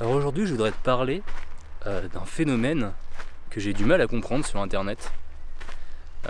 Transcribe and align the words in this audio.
Alors 0.00 0.14
aujourd'hui, 0.14 0.46
je 0.46 0.52
voudrais 0.52 0.70
te 0.70 0.82
parler 0.82 1.22
euh, 1.86 2.08
d'un 2.08 2.24
phénomène 2.24 2.92
que 3.50 3.60
j'ai 3.60 3.74
du 3.74 3.84
mal 3.84 4.00
à 4.00 4.06
comprendre 4.06 4.46
sur 4.46 4.58
internet. 4.58 5.12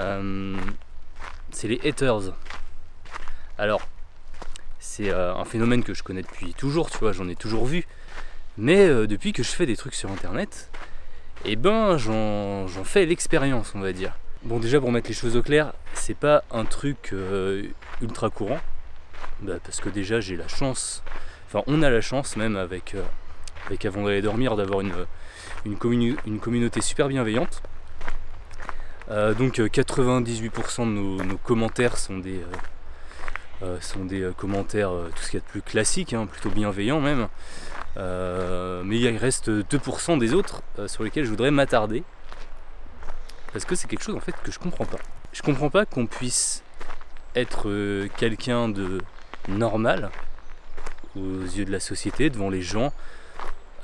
Euh, 0.01 0.57
c'est 1.53 1.69
les 1.69 1.81
haters. 1.89 2.35
Alors, 3.59 3.81
c'est 4.81 5.11
euh, 5.11 5.33
un 5.37 5.45
phénomène 5.45 5.85
que 5.85 5.95
je 5.95 6.03
connais 6.03 6.23
depuis 6.23 6.53
toujours, 6.53 6.91
tu 6.91 6.99
vois, 6.99 7.13
j'en 7.13 7.29
ai 7.29 7.37
toujours 7.37 7.65
vu. 7.65 7.87
Mais 8.59 8.89
depuis 9.07 9.33
que 9.33 9.45
je 9.45 9.51
fais 9.51 9.67
des 9.67 9.77
trucs 9.77 9.95
sur 9.95 10.11
internet, 10.11 10.69
eh 11.45 11.55
ben 11.55 11.97
j'en 11.97 12.67
fais 12.83 13.07
l'expérience, 13.07 13.73
on 13.77 13.81
va 13.81 13.93
dire. 13.93 14.19
Bon, 14.43 14.59
déjà 14.59 14.81
pour 14.81 14.91
mettre 14.91 15.07
les 15.07 15.15
choses 15.15 15.37
au 15.37 15.43
clair, 15.43 15.73
c'est 15.95 16.17
pas 16.17 16.43
un 16.51 16.65
truc 16.65 17.15
ultra 18.03 18.31
courant. 18.31 18.59
Bah, 19.43 19.55
parce 19.63 19.81
que 19.81 19.89
déjà 19.89 20.21
j'ai 20.21 20.37
la 20.37 20.49
chance, 20.49 21.05
enfin 21.47 21.63
on 21.69 21.83
a 21.83 21.89
la 21.89 22.01
chance 22.01 22.37
même 22.37 22.57
avec 22.57 22.97
avec 23.67 23.85
avant 23.85 24.05
d'aller 24.05 24.23
dormir 24.23 24.57
d'avoir 24.57 24.81
une, 24.81 24.93
une, 25.65 25.77
communauté 25.77 26.81
super 26.81 27.09
bienveillante. 27.09 27.63
Euh, 29.11 29.35
donc 29.35 29.59
98% 29.59 30.81
euh, 30.81 31.19
de 31.19 31.25
nos, 31.25 31.37
commentaires 31.39 31.97
sont 31.97 32.19
des, 32.19 32.41
euh, 33.63 33.81
sont 33.81 34.05
des 34.05 34.31
commentaires, 34.37 34.93
tout 35.15 35.23
ce 35.23 35.31
qu'il 35.31 35.41
y 35.41 35.43
a 35.43 35.47
de 35.47 35.51
plus 35.51 35.63
classique, 35.63 36.13
hein, 36.13 36.27
plutôt 36.27 36.51
bienveillants 36.51 37.01
même. 37.01 37.29
mais 37.97 38.99
il 38.99 39.17
reste 39.17 39.51
2% 39.51 40.19
des 40.19 40.35
autres 40.35 40.63
sur 40.87 41.03
lesquels 41.05 41.25
je 41.25 41.31
voudrais 41.31 41.51
m'attarder. 41.51 42.03
Parce 43.53 43.65
que 43.65 43.75
c'est 43.75 43.89
quelque 43.89 44.05
chose 44.05 44.15
en 44.15 44.21
fait 44.21 44.35
que 44.45 44.53
je 44.53 44.59
comprends 44.59 44.85
pas. 44.85 44.99
Je 45.33 45.43
comprends 45.43 45.71
pas 45.71 45.85
qu'on 45.85 46.07
puisse 46.07 46.63
être 47.35 47.69
quelqu'un 48.17 48.69
de 48.69 49.01
normal 49.49 50.11
aux 51.17 51.43
yeux 51.43 51.65
de 51.65 51.73
la 51.73 51.81
société, 51.81 52.31
devant 52.31 52.51
les 52.51 52.63
gens, 52.63 52.93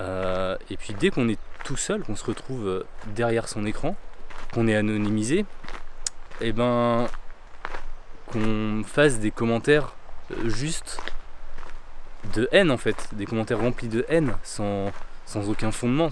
euh, 0.01 0.57
et 0.71 0.77
puis 0.77 0.95
dès 0.95 1.11
qu'on 1.11 1.29
est 1.29 1.39
tout 1.65 1.77
seul, 1.77 2.03
qu'on 2.03 2.17
se 2.17 2.25
retrouve 2.25 2.67
euh, 2.67 2.87
derrière 3.15 3.49
son 3.49 3.65
écran, 3.65 3.97
qu'on 4.53 4.69
est 4.69 4.77
anonymisé, 4.77 5.41
et 6.41 6.49
eh 6.49 6.53
ben 6.53 7.07
qu'on 8.31 8.83
fasse 8.85 9.19
des 9.21 9.31
commentaires 9.31 9.95
euh, 10.33 10.49
juste 10.49 11.01
de 12.35 12.49
haine 12.53 12.71
en 12.71 12.77
fait, 12.77 13.09
des 13.13 13.25
commentaires 13.25 13.61
remplis 13.61 13.89
de 13.89 14.05
haine, 14.09 14.35
sans, 14.43 14.93
aucun 15.49 15.71
fondement. 15.71 16.11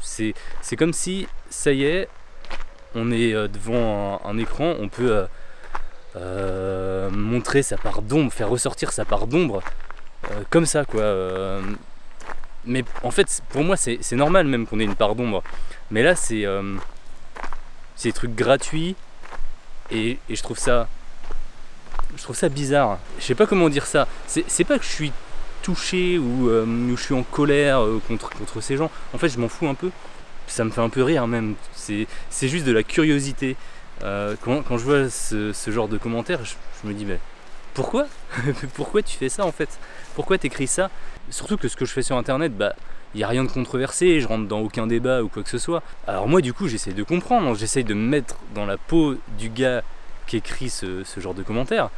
C'est 0.00 0.76
comme 0.76 0.92
si, 0.92 1.26
ça 1.50 1.72
y 1.72 1.84
est, 1.84 2.08
on 2.94 3.10
est 3.10 3.32
devant 3.48 4.20
un, 4.24 4.38
écran, 4.38 4.74
on 4.78 4.88
peut 4.88 5.26
montrer 7.10 7.62
sa 7.62 7.76
part 7.76 8.02
d'ombre, 8.02 8.32
faire 8.32 8.48
ressortir 8.48 8.92
sa 8.92 9.04
part 9.04 9.26
d'ombre, 9.26 9.62
comme 10.50 10.66
ça 10.66 10.84
quoi 10.84 11.60
mais 12.64 12.84
en 13.02 13.10
fait, 13.10 13.42
pour 13.50 13.64
moi, 13.64 13.76
c'est 13.76 14.12
normal 14.12 14.46
même 14.46 14.66
qu'on 14.66 14.78
ait 14.78 14.84
une 14.84 14.94
part 14.94 15.14
d'ombre. 15.14 15.42
Mais 15.90 16.02
là, 16.02 16.14
c'est 16.14 16.44
euh, 16.44 16.76
des 18.02 18.12
trucs 18.12 18.34
gratuits 18.34 18.94
et, 19.90 20.18
je 20.30 20.42
trouve 20.42 20.58
ça. 20.58 20.88
Je 22.16 22.22
trouve 22.22 22.36
ça 22.36 22.48
bizarre. 22.48 22.98
Je 23.18 23.24
sais 23.24 23.34
pas 23.34 23.46
comment 23.46 23.68
dire 23.68 23.86
ça. 23.86 24.06
C'est 24.26 24.64
pas 24.64 24.78
que 24.78 24.84
je 24.84 24.90
suis 24.90 25.12
touché 25.62 26.18
ou, 26.18 26.48
euh, 26.48 26.66
je 26.96 27.00
suis 27.00 27.14
en 27.14 27.22
colère 27.22 27.80
euh, 27.80 28.00
contre, 28.06 28.30
contre 28.30 28.60
ces 28.60 28.76
gens. 28.76 28.90
En 29.12 29.18
fait, 29.18 29.28
je 29.28 29.38
m'en 29.38 29.48
fous 29.48 29.66
un 29.68 29.74
peu. 29.74 29.90
Ça 30.46 30.64
me 30.64 30.70
fait 30.70 30.80
un 30.80 30.88
peu 30.88 31.02
rire 31.02 31.26
même. 31.26 31.54
C'est 31.74 32.06
juste 32.48 32.66
de 32.66 32.72
la 32.72 32.82
curiosité. 32.82 33.56
quand, 34.00 34.78
je 34.78 34.84
vois 34.84 35.10
ce, 35.10 35.52
genre 35.68 35.88
de 35.88 35.98
commentaires, 35.98 36.40
je, 36.44 36.88
me 36.88 36.94
dis, 36.94 37.06
pourquoi 37.74 38.06
Pourquoi 38.74 39.02
tu 39.02 39.16
fais 39.16 39.28
ça 39.28 39.44
en 39.44 39.52
fait? 39.52 39.78
Pourquoi 40.14 40.38
t'écris 40.38 40.66
ça? 40.66 40.90
Surtout 41.30 41.56
que 41.56 41.68
ce 41.68 41.76
que 41.76 41.84
je 41.84 41.92
fais 41.92 42.02
sur 42.02 42.16
internet, 42.16 42.56
bah, 42.56 42.74
il 43.14 43.18
n'y 43.18 43.24
a 43.24 43.28
rien 43.28 43.44
de 43.44 43.50
controversé, 43.50 44.20
je 44.20 44.28
rentre 44.28 44.48
dans 44.48 44.60
aucun 44.60 44.86
débat 44.86 45.22
ou 45.22 45.28
quoi 45.28 45.42
que 45.42 45.50
ce 45.50 45.58
soit. 45.58 45.82
Alors 46.06 46.28
moi 46.28 46.40
du 46.40 46.52
coup 46.52 46.68
j'essaie 46.68 46.92
de 46.92 47.02
comprendre, 47.02 47.54
j'essaie 47.56 47.82
de 47.82 47.94
me 47.94 48.08
mettre 48.08 48.36
dans 48.54 48.66
la 48.66 48.78
peau 48.78 49.16
du 49.38 49.48
gars 49.50 49.82
qui 50.26 50.36
écrit 50.36 50.70
ce, 50.70 51.04
genre 51.18 51.34
de 51.34 51.42
commentaires. 51.42 51.90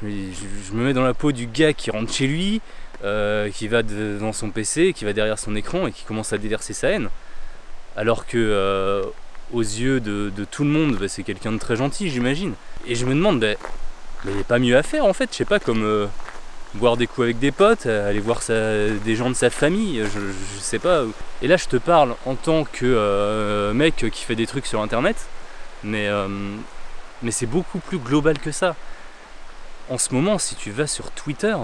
Je 0.00 0.06
me, 0.06 0.84
mets 0.84 0.92
dans 0.92 1.04
la 1.04 1.14
peau 1.14 1.32
du 1.32 1.46
gars 1.46 1.72
qui 1.72 1.90
rentre 1.90 2.12
chez 2.12 2.26
lui, 2.26 2.60
euh, 3.04 3.50
qui 3.50 3.68
va 3.68 3.82
devant 3.82 4.32
son 4.32 4.50
PC, 4.50 4.92
qui 4.92 5.04
va 5.04 5.12
derrière 5.12 5.38
son 5.38 5.54
écran 5.54 5.86
et 5.86 5.92
qui 5.92 6.04
commence 6.04 6.32
à 6.32 6.38
déverser 6.38 6.72
sa 6.72 6.88
haine. 6.88 7.10
Alors 7.96 8.26
que 8.26 8.38
euh, 8.38 9.04
aux 9.52 9.62
yeux 9.62 10.00
de, 10.00 10.30
tout 10.50 10.64
le 10.64 10.70
monde, 10.70 10.96
bah, 10.96 11.08
c'est 11.08 11.22
quelqu'un 11.22 11.52
de 11.52 11.58
très 11.58 11.76
gentil 11.76 12.10
j'imagine. 12.10 12.54
Et 12.86 12.94
je 12.94 13.06
me 13.06 13.14
demande, 13.14 13.40
bah, 13.40 13.54
mais 14.24 14.32
il 14.32 14.34
n'y 14.36 14.40
a 14.40 14.44
pas 14.44 14.58
mieux 14.58 14.76
à 14.76 14.82
faire 14.82 15.04
en 15.04 15.12
fait, 15.12 15.30
je 15.30 15.36
sais 15.36 15.44
pas, 15.44 15.58
comme 15.58 15.84
euh, 15.84 16.06
boire 16.74 16.96
des 16.96 17.06
coups 17.06 17.24
avec 17.24 17.38
des 17.38 17.52
potes, 17.52 17.86
euh, 17.86 18.08
aller 18.08 18.20
voir 18.20 18.40
des 18.48 19.16
gens 19.16 19.28
de 19.28 19.34
sa 19.34 19.50
famille, 19.50 20.02
je, 20.04 20.20
je, 20.20 20.60
sais 20.60 20.78
pas. 20.78 21.02
Et 21.42 21.48
là 21.48 21.56
je 21.56 21.66
te 21.66 21.76
parle 21.76 22.14
en 22.26 22.34
tant 22.34 22.64
que 22.64 22.84
euh, 22.84 23.72
mec 23.72 24.06
qui 24.10 24.24
fait 24.24 24.36
des 24.36 24.46
trucs 24.46 24.66
sur 24.66 24.80
internet, 24.80 25.16
mais, 25.82 26.08
mais 27.22 27.30
c'est 27.30 27.46
beaucoup 27.46 27.78
plus 27.78 27.98
global 27.98 28.38
que 28.38 28.50
ça. 28.50 28.74
En 29.90 29.98
ce 29.98 30.14
moment, 30.14 30.38
si 30.38 30.54
tu 30.54 30.70
vas 30.70 30.86
sur 30.86 31.10
Twitter, 31.10 31.54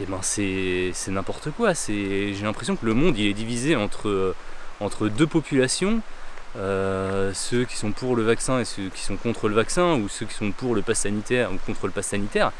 eh 0.00 0.06
ben 0.06 0.20
c'est 0.22 0.92
n'importe 1.08 1.50
quoi. 1.50 1.72
J'ai 1.74 2.32
l'impression 2.42 2.76
que 2.76 2.86
le 2.86 2.94
monde 2.94 3.18
il 3.18 3.26
est 3.26 3.34
divisé 3.34 3.74
entre, 3.74 4.36
entre 4.78 5.08
deux 5.08 5.26
populations 5.26 6.00
euh, 6.58 7.32
ceux 7.34 7.64
qui 7.64 7.76
sont 7.76 7.92
pour 7.92 8.16
le 8.16 8.22
vaccin 8.22 8.58
et 8.58 8.64
ceux 8.64 8.88
qui 8.88 9.02
sont 9.02 9.16
contre 9.16 9.48
le 9.48 9.54
vaccin, 9.54 9.94
ou 9.94 10.08
ceux 10.08 10.26
qui 10.26 10.34
sont 10.34 10.50
pour 10.50 10.74
le 10.74 10.82
pass 10.82 11.00
sanitaire 11.00 11.52
ou 11.52 11.56
contre 11.64 11.86
le 11.86 11.92
pass 11.92 12.06
sanitaire. 12.06 12.52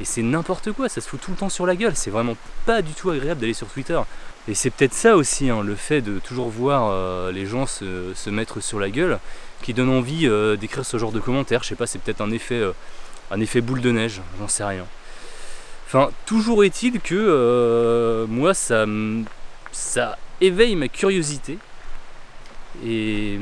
Et 0.00 0.04
c'est 0.04 0.22
n'importe 0.22 0.72
quoi, 0.72 0.88
ça 0.88 1.00
se 1.00 1.08
fout 1.08 1.20
tout 1.20 1.32
le 1.32 1.36
temps 1.36 1.48
sur 1.48 1.66
la 1.66 1.76
gueule, 1.76 1.94
c'est 1.94 2.10
vraiment 2.10 2.36
pas 2.64 2.80
du 2.80 2.92
tout 2.92 3.10
agréable 3.10 3.40
d'aller 3.40 3.54
sur 3.54 3.66
Twitter. 3.66 4.00
Et 4.48 4.54
c'est 4.54 4.70
peut-être 4.70 4.94
ça 4.94 5.16
aussi, 5.16 5.50
hein, 5.50 5.62
le 5.62 5.74
fait 5.74 6.00
de 6.00 6.18
toujours 6.20 6.48
voir 6.48 6.90
euh, 6.90 7.32
les 7.32 7.44
gens 7.44 7.66
se, 7.66 8.30
mettre 8.30 8.60
sur 8.60 8.80
la 8.80 8.88
gueule, 8.88 9.18
qui 9.62 9.74
donne 9.74 9.90
envie 9.90 10.26
euh, 10.26 10.56
d'écrire 10.56 10.86
ce 10.86 10.96
genre 10.96 11.12
de 11.12 11.20
commentaires. 11.20 11.62
Je 11.62 11.68
sais 11.68 11.74
pas, 11.74 11.86
c'est 11.86 11.98
peut-être 11.98 12.22
un 12.22 12.30
effet, 12.30 12.62
un 13.30 13.40
effet 13.40 13.60
boule 13.60 13.80
de 13.80 13.90
neige, 13.90 14.22
j'en 14.38 14.48
sais 14.48 14.64
rien. 14.64 14.86
Enfin, 15.86 16.10
toujours 16.24 16.64
est-il 16.64 17.00
que 17.00 18.24
moi, 18.28 18.54
ça, 18.54 18.86
ça 19.72 20.16
éveille 20.40 20.76
ma 20.76 20.88
curiosité 20.88 21.58
et, 22.84 23.38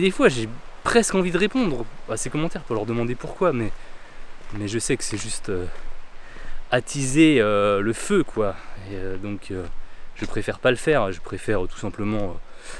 des 0.00 0.10
fois, 0.10 0.28
j'ai 0.28 0.48
presque 0.84 1.14
envie 1.14 1.30
de 1.30 1.38
répondre 1.38 1.84
à 2.10 2.16
ces 2.16 2.30
commentaires 2.30 2.62
pour 2.62 2.76
leur 2.76 2.86
demander 2.86 3.14
pourquoi, 3.14 3.52
mais, 3.52 3.70
je 4.64 4.78
sais 4.78 4.96
que 4.96 5.04
c'est 5.04 5.18
juste 5.18 5.48
euh, 5.48 5.66
attiser 6.70 7.40
euh, 7.40 7.80
le 7.80 7.92
feu, 7.92 8.22
quoi. 8.22 8.54
Et, 8.90 8.94
euh, 8.94 9.16
donc, 9.16 9.52
je 10.14 10.24
préfère 10.24 10.58
pas 10.58 10.70
le 10.70 10.76
faire. 10.76 11.12
Je 11.12 11.20
préfère 11.20 11.66
tout 11.68 11.78
simplement 11.78 12.36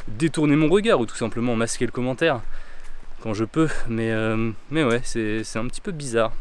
détourner 0.09 0.57
mon 0.57 0.69
regard 0.69 1.01
ou 1.01 1.07
tout 1.07 1.17
simplement 1.17 1.57
masquer 1.57 1.87
le 1.87 1.93
commentaire 1.93 2.41
quand 3.23 3.35
je 3.35 3.45
peux. 3.45 3.69
Mais, 3.89 4.13
mais 4.71 4.85
ouais, 4.85 5.01
c'est 5.05 5.57
un 5.57 5.67
petit 5.67 5.81
peu 5.81 5.93
bizarre. 5.93 6.33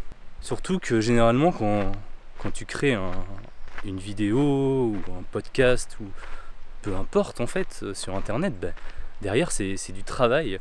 Surtout 0.42 0.80
que 0.80 1.02
généralement, 1.02 1.52
quand, 1.52 1.92
quand 2.38 2.52
tu 2.52 2.66
crées 2.66 2.98
une 3.84 3.98
vidéo 3.98 4.40
ou 4.40 4.98
un 5.18 5.24
podcast 5.32 5.98
ou 6.00 6.06
peu 6.86 6.96
importe 6.96 7.42
en 7.42 7.48
fait 7.48 7.80
euh, 7.82 7.96
sur 7.96 8.16
internet, 8.16 8.54
bah, 8.62 8.68
derrière 9.24 9.52
c'est 9.52 9.92
du 9.92 10.04
travail, 10.04 10.60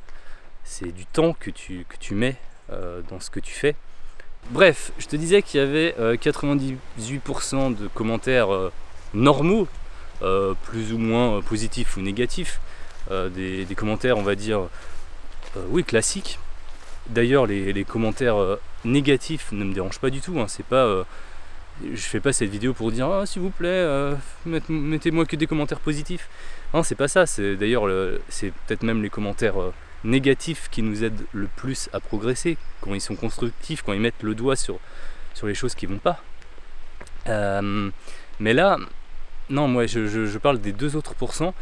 c'est 0.65 0.91
du 0.91 1.05
temps 1.05 1.35
que 1.39 1.51
tu, 1.51 1.85
que 1.87 1.97
tu 1.99 2.15
mets 2.15 2.37
euh, 2.73 3.03
dans 3.11 3.21
ce 3.21 3.29
que 3.29 3.41
tu 3.41 3.53
fais. 3.53 3.77
Bref, 4.51 4.93
je 4.99 5.07
te 5.07 5.17
disais 5.17 5.43
qu'il 5.43 5.61
y 5.61 5.63
avait 5.63 5.95
98% 5.99 6.77
euh, 7.55 7.71
de 7.75 7.89
commentaires 7.89 8.49
normaux, 9.13 9.69
plus 10.63 10.93
ou 10.95 10.99
moins 10.99 11.43
positifs 11.43 11.99
ou 11.99 12.01
négatifs, 12.01 12.61
des, 13.11 13.67
commentaires 13.77 14.17
on 14.17 14.23
va 14.23 14.34
dire 14.34 14.69
oui 15.69 15.84
classiques. 15.84 16.39
D'ailleurs 17.09 17.47
les, 17.47 17.84
commentaires 17.84 18.37
négatifs 18.84 19.53
ne 19.53 19.65
me 19.65 19.75
dérangent 19.75 19.99
pas 19.99 20.11
du 20.11 20.21
tout, 20.21 20.39
hein. 20.41 20.47
c'est 20.49 20.65
pas 20.65 21.05
je 21.83 22.01
fais 22.01 22.21
pas 22.21 22.33
cette 22.33 22.51
vidéo 22.51 22.73
pour 22.73 22.93
dire 22.93 23.09
ah, 23.09 23.27
s'il 23.27 23.43
vous 23.43 23.51
plaît 23.51 23.69
euh, 23.69 24.15
mettez-moi 24.69 25.27
que 25.27 25.37
des 25.37 25.47
commentaires 25.47 25.81
positifs. 25.81 26.28
Non 26.72 26.83
c'est 26.83 26.95
pas 26.95 27.09
ça. 27.09 27.27
C'est 27.27 27.57
d'ailleurs 27.57 27.84
c'est 28.28 28.53
peut-être 28.66 28.83
même 28.83 29.03
les 29.03 29.10
commentaires 29.10 29.60
euh, 29.60 29.72
négatifs 30.04 30.69
qui 30.71 30.83
nous 30.83 31.03
aident 31.04 31.25
le 31.33 31.48
plus 31.57 31.89
à 31.93 32.01
progresser 32.01 32.57
quand 32.81 32.95
ils 32.95 33.01
sont 33.01 33.16
constructifs 33.16 33.83
quand 33.83 33.93
ils 33.93 34.01
mettent 34.01 34.22
le 34.22 34.34
doigt 34.34 34.57
sur, 34.57 34.78
sur 35.34 35.47
les 35.47 35.54
choses 35.54 35.75
qui 35.75 35.87
vont 35.87 35.98
pas. 35.98 36.22
Euh, 37.28 37.91
mais 38.39 38.54
là 38.54 38.78
non 39.51 39.69
moi 39.69 39.87
je, 39.87 40.07
je, 40.07 40.39
parle 40.39 40.60
des 40.60 40.72
deux 40.72 40.97
autres 40.97 41.15
pourcents. 41.15 41.54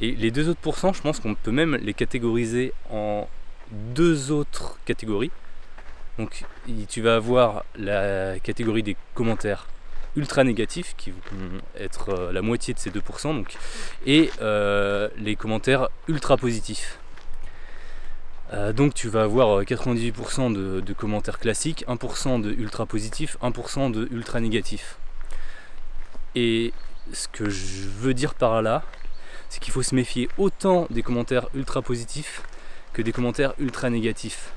Et 0.00 0.12
les 0.12 0.30
deux 0.30 0.48
autres 0.48 0.60
pourcents 0.60 0.92
je 0.92 1.02
pense 1.02 1.20
qu'on 1.20 1.34
peut 1.34 1.52
même 1.52 1.76
les 1.76 1.94
catégoriser 1.94 2.72
en 2.90 3.28
deux 3.70 4.32
autres 4.32 4.78
catégories 4.84 5.30
donc 6.18 6.44
tu 6.88 7.00
vas 7.00 7.16
avoir 7.16 7.64
la 7.76 8.38
catégorie 8.40 8.82
des 8.82 8.96
commentaires 9.14 9.66
ultra 10.16 10.44
négatifs 10.44 10.94
qui 10.96 11.10
vont 11.10 11.60
être 11.78 12.10
euh, 12.10 12.32
la 12.32 12.42
moitié 12.42 12.74
de 12.74 12.78
ces 12.78 12.90
2%, 12.90 13.34
donc, 13.34 13.56
et 14.06 14.30
euh, 14.40 15.08
les 15.16 15.36
commentaires 15.36 15.88
ultra 16.08 16.36
positifs. 16.36 16.98
Euh, 18.52 18.72
donc 18.72 18.94
tu 18.94 19.08
vas 19.08 19.22
avoir 19.22 19.62
98% 19.62 20.52
de, 20.82 20.92
commentaires 20.92 21.38
classiques, 21.38 21.84
1% 21.86 22.40
de 22.40 22.50
ultra 22.50 22.86
positifs, 22.86 23.36
1% 23.42 23.92
de 23.92 24.08
ultra 24.10 24.40
négatifs. 24.40 24.96
Et 26.34 26.72
ce 27.12 27.28
que 27.28 27.48
je 27.48 27.88
veux 27.88 28.14
dire 28.14 28.34
par 28.34 28.62
là, 28.62 28.82
c'est 29.48 29.60
qu'il 29.60 29.72
faut 29.72 29.82
se 29.82 29.94
méfier 29.94 30.28
autant 30.38 30.86
des 30.90 31.02
commentaires 31.02 31.48
ultra 31.54 31.82
positifs 31.82 32.42
que 32.92 33.02
des 33.02 33.12
commentaires 33.12 33.54
ultra 33.58 33.88
négatifs. 33.90 34.52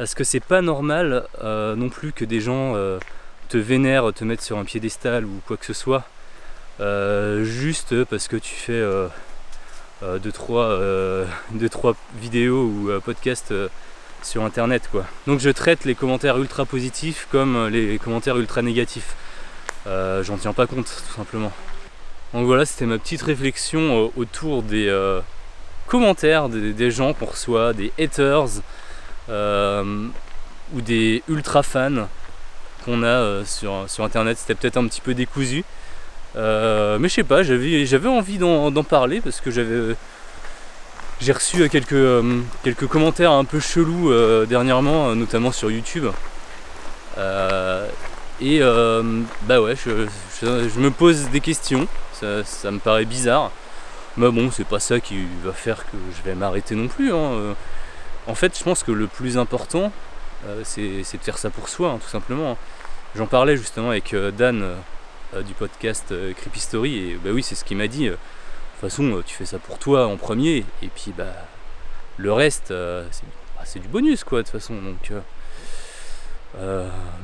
Parce 0.00 0.14
que 0.14 0.24
c'est 0.24 0.40
pas 0.40 0.62
normal 0.62 1.26
euh, 1.42 1.76
non 1.76 1.90
plus 1.90 2.12
que 2.12 2.24
des 2.24 2.40
gens 2.40 2.72
euh, 2.74 2.98
te 3.50 3.58
vénèrent, 3.58 4.14
te 4.14 4.24
mettent 4.24 4.40
sur 4.40 4.56
un 4.56 4.64
piédestal 4.64 5.26
ou 5.26 5.42
quoi 5.46 5.58
que 5.58 5.66
ce 5.66 5.74
soit, 5.74 6.04
euh, 6.80 7.44
juste 7.44 8.04
parce 8.04 8.26
que 8.26 8.38
tu 8.38 8.54
fais 8.54 8.82
2 10.02 10.32
trois, 10.32 10.78
deux, 11.50 11.68
trois 11.68 11.94
vidéos 12.18 12.62
ou 12.62 12.90
podcasts 13.04 13.52
sur 14.22 14.42
internet 14.42 14.88
quoi. 14.90 15.04
Donc 15.26 15.40
je 15.40 15.50
traite 15.50 15.84
les 15.84 15.94
commentaires 15.94 16.38
ultra 16.38 16.64
positifs 16.64 17.28
comme 17.30 17.68
les 17.68 17.98
commentaires 17.98 18.38
ultra 18.38 18.62
négatifs. 18.62 19.14
J'en 19.84 20.38
tiens 20.40 20.54
pas 20.54 20.66
compte 20.66 20.86
tout 20.86 21.14
simplement. 21.14 21.52
Donc 22.32 22.46
voilà, 22.46 22.64
c'était 22.64 22.86
ma 22.86 22.96
petite 22.96 23.20
réflexion 23.20 24.10
autour 24.16 24.62
des 24.62 25.20
commentaires 25.86 26.48
des, 26.48 26.90
gens 26.90 27.12
qu'on 27.12 27.26
reçoit, 27.26 27.74
des 27.74 27.92
haters 27.98 28.62
ou 30.74 30.80
des 30.80 31.22
ultra 31.28 31.62
fans 31.62 32.08
qu'on 32.84 33.02
a 33.02 33.06
euh, 33.06 33.44
sur, 33.44 33.84
sur 33.88 34.04
internet. 34.04 34.38
C'était 34.38 34.54
peut-être 34.54 34.76
un 34.76 34.86
petit 34.86 35.00
peu 35.00 35.14
décousu. 35.14 35.64
Euh, 36.36 36.98
mais 36.98 37.08
je 37.08 37.14
sais 37.14 37.24
pas, 37.24 37.42
j'avais, 37.42 38.08
envie 38.08 38.38
d'en, 38.38 38.70
parler 38.84 39.20
parce 39.20 39.40
que 39.40 39.50
j'avais. 39.50 39.96
J'ai 41.20 41.32
reçu 41.32 41.68
quelques, 41.68 42.24
quelques 42.62 42.86
commentaires 42.86 43.32
un 43.32 43.44
peu 43.44 43.60
chelous 43.60 44.10
dernièrement, 44.46 45.14
notamment 45.14 45.52
sur 45.52 45.70
YouTube. 45.70 46.06
et 48.40 48.60
bah 48.60 49.60
ouais, 49.60 49.74
je, 49.76 50.80
me 50.80 50.90
pose 50.90 51.28
des 51.28 51.40
questions, 51.40 51.86
ça, 52.14 52.42
ça 52.44 52.70
me 52.70 52.78
paraît 52.78 53.04
bizarre. 53.04 53.50
Mais 54.16 54.30
bon, 54.30 54.50
c'est 54.50 54.66
pas 54.66 54.80
ça 54.80 54.98
qui 54.98 55.26
va 55.44 55.52
faire 55.52 55.84
que 55.84 55.98
je 56.16 56.22
vais 56.22 56.34
m'arrêter 56.34 56.74
non 56.74 56.88
plus. 56.88 57.12
Hein. 57.12 57.54
En 58.30 58.36
fait, 58.36 58.56
je 58.56 58.62
pense 58.62 58.84
que 58.84 58.92
le 58.92 59.08
plus 59.08 59.38
important, 59.38 59.90
euh, 60.46 60.60
c'est 60.62 61.00
de 61.00 61.22
faire 61.22 61.36
ça 61.36 61.50
pour 61.50 61.68
soi, 61.68 61.90
hein, 61.90 61.98
tout 62.00 62.08
simplement. 62.08 62.52
Hein. 62.52 62.56
J'en 63.16 63.26
parlais 63.26 63.56
justement 63.56 63.90
avec 63.90 64.14
euh, 64.14 64.30
Dan 64.30 64.62
euh, 65.34 65.42
du 65.42 65.52
podcast 65.52 66.14
Creepy 66.36 66.60
Story, 66.60 66.96
et 66.96 67.14
bah 67.16 67.30
oui, 67.32 67.42
c'est 67.42 67.56
ce 67.56 67.64
qu'il 67.64 67.76
m'a 67.76 67.88
dit. 67.88 68.06
De 68.06 68.12
toute 68.12 68.88
façon, 68.88 69.20
tu 69.26 69.34
fais 69.34 69.46
ça 69.46 69.58
pour 69.58 69.78
toi 69.78 70.06
en 70.06 70.16
premier, 70.16 70.64
et 70.80 70.88
puis 70.94 71.12
bah 71.18 71.34
le 72.18 72.32
reste, 72.32 72.68
bah, 72.70 73.64
c'est 73.64 73.80
du 73.80 73.88
bonus, 73.88 74.22
quoi, 74.22 74.42
de 74.42 74.44
toute 74.44 74.52
façon. 74.52 74.74
Donc, 74.74 75.12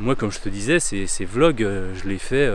moi, 0.00 0.16
comme 0.16 0.32
je 0.32 0.40
te 0.40 0.48
disais, 0.48 0.80
ces, 0.80 1.24
vlogs, 1.24 1.62
je 1.94 2.08
les 2.08 2.18
fais 2.18 2.50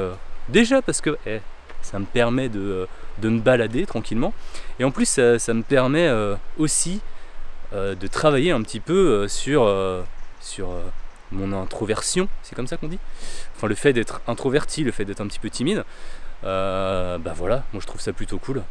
déjà 0.50 0.82
parce 0.82 1.00
que 1.00 1.18
eh, 1.26 1.40
ça 1.82 2.00
me 2.00 2.06
permet 2.06 2.50
de 2.50 2.88
me 3.24 3.40
balader 3.40 3.86
tranquillement. 3.86 4.34
Et 4.78 4.84
en 4.84 4.92
plus, 4.92 5.08
ça, 5.08 5.54
me 5.54 5.64
permet 5.64 6.12
aussi 6.58 7.00
de 7.74 8.08
travailler 8.08 8.52
un 8.52 8.62
petit 8.62 8.80
peu 8.80 8.94
euh, 8.94 9.28
sur, 9.28 9.74
sur 10.42 10.70
mon 11.32 11.54
introversion, 11.54 12.28
c'est 12.44 12.56
comme 12.56 12.68
ça 12.68 12.78
qu'on 12.78 12.88
dit 12.88 13.00
Enfin, 13.56 13.68
le 13.68 13.76
fait 13.76 13.94
d'être 13.94 14.22
introverti, 14.28 14.84
le 14.84 14.92
fait 14.92 15.06
d'être 15.06 15.22
un 15.22 15.28
petit 15.28 15.40
peu 15.40 15.50
timide. 15.50 15.84
bah 16.44 17.34
voilà, 17.36 17.64
moi 17.74 17.82
je 17.82 17.88
trouve 17.88 18.02
ça 18.02 18.14
plutôt 18.14 18.38
cool. 18.38 18.64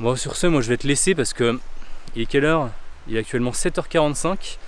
Bon, 0.00 0.16
sur 0.16 0.36
ce, 0.36 0.46
moi 0.46 0.62
je 0.62 0.68
vais 0.68 0.78
te 0.78 0.86
laisser 0.86 1.14
parce 1.14 1.32
que 1.32 1.58
il 2.14 2.22
est 2.22 2.26
quelle 2.26 2.44
heure? 2.44 2.70
Il 3.08 3.16
est 3.16 3.18
actuellement 3.20 3.50
7h45 3.50 4.58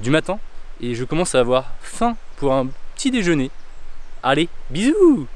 du 0.00 0.10
matin 0.10 0.38
et 0.80 0.94
je 0.94 1.04
commence 1.04 1.34
à 1.34 1.40
avoir 1.40 1.72
faim 1.82 2.16
pour 2.36 2.52
un 2.52 2.68
petit 2.94 3.10
déjeuner. 3.10 3.50
Allez, 4.22 4.48
bisous 4.70 5.26